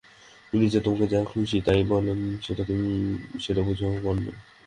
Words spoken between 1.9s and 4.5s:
বললেন, সেটা বুঝি অপমান নয়?